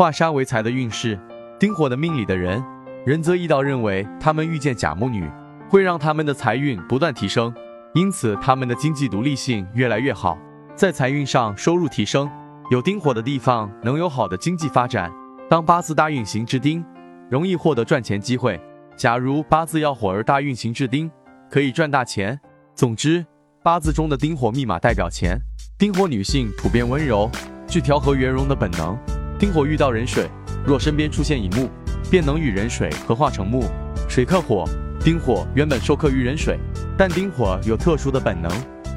[0.00, 1.20] 化杀为财的运势。
[1.58, 2.64] 丁火的命里的人，
[3.04, 5.30] 仁泽易道认为他们遇见甲木女，
[5.68, 7.54] 会让他们的财运不断提升，
[7.92, 10.38] 因此他们的经济独立性越来越好，
[10.74, 12.30] 在财运上收入提升。
[12.70, 15.12] 有丁火的地方能有好的经济发展。
[15.50, 16.82] 当八字大运行至丁，
[17.30, 18.58] 容易获得赚钱机会。
[18.96, 21.10] 假如八字要火而大运行至丁，
[21.50, 22.40] 可以赚大钱。
[22.74, 23.22] 总之，
[23.62, 25.38] 八字中的丁火密码代表钱。
[25.76, 27.30] 丁火女性普遍温柔，
[27.68, 28.98] 具调和圆融的本能。
[29.40, 30.30] 丁火遇到壬水，
[30.66, 31.66] 若身边出现乙木，
[32.10, 33.64] 便能与壬水合化成木。
[34.06, 34.68] 水克火，
[35.02, 36.58] 丁火原本受克于壬水，
[36.94, 38.52] 但丁火有特殊的本能，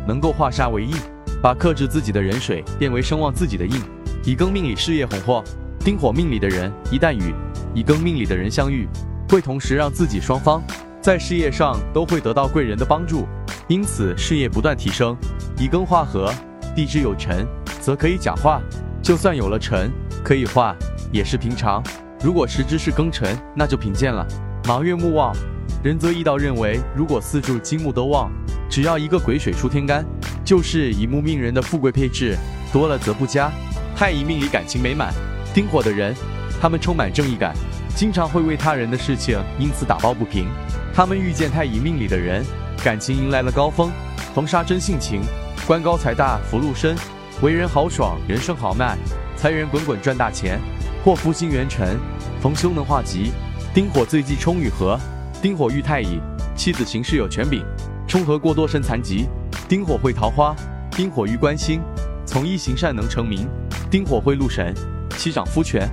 [0.05, 0.93] 能够化煞为印，
[1.41, 3.81] 把克制自己的壬水变为声望自己的印。
[4.25, 5.41] 乙庚命里事业红火，
[5.79, 7.34] 丁火命里的人一旦与
[7.73, 8.85] 乙庚命里的人相遇，
[9.29, 10.62] 会同时让自己双方
[10.99, 13.25] 在事业上都会得到贵人的帮助，
[13.70, 15.15] 因此事业不断提升。
[15.57, 16.29] 乙庚化合，
[16.75, 17.48] 地支有辰，
[17.79, 18.62] 则可以假化。
[19.01, 19.91] 就算有了辰，
[20.23, 20.73] 可以化，
[21.12, 21.84] 也是平常。
[22.23, 24.26] 如果时支是庚辰，那就贫贱了。
[24.66, 25.35] 马月木旺，
[25.84, 28.32] 仁泽易道认为，如果四柱金木都旺，
[28.70, 30.05] 只要一个癸水出天干，
[30.46, 32.38] 就是乙木命人的富贵配置，
[32.71, 33.52] 多了则不佳。
[33.96, 35.13] 太乙命里感情美满，
[35.54, 36.15] 丁火的人，
[36.62, 37.54] 他们充满正义感，
[37.93, 40.48] 经常会为他人的事情因此打抱不平。
[40.93, 42.46] 他们遇见太乙命里的人，
[42.82, 43.91] 感情迎来了高峰，
[44.34, 45.21] 逢杀真性情，
[45.68, 46.96] 官高财大福禄深。
[47.44, 48.98] 为人豪爽，人生豪迈，
[49.36, 50.58] 财源滚滚赚大钱，
[51.04, 51.99] 祸福星元辰，
[52.41, 53.34] 逢凶能化吉。
[53.74, 54.98] 丁火最忌冲与合，
[55.41, 56.21] 丁火遇太乙，
[56.55, 57.62] 妻子行事有权柄，
[58.08, 59.27] 冲合过多身残疾。
[59.68, 60.55] 丁火会桃花，
[60.91, 61.82] 丁火遇官星，
[62.26, 63.46] 从一行善能成名。
[63.91, 64.74] 丁火会禄神，
[65.18, 65.86] 妻长夫权。